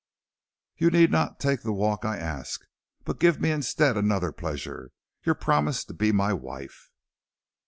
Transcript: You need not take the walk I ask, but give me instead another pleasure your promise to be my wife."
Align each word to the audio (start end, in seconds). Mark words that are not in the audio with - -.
You 0.77 0.89
need 0.89 1.11
not 1.11 1.39
take 1.39 1.61
the 1.61 1.71
walk 1.71 2.05
I 2.05 2.17
ask, 2.17 2.65
but 3.03 3.19
give 3.19 3.39
me 3.39 3.51
instead 3.51 3.97
another 3.97 4.31
pleasure 4.31 4.89
your 5.23 5.35
promise 5.35 5.85
to 5.85 5.93
be 5.93 6.11
my 6.11 6.33
wife." 6.33 6.89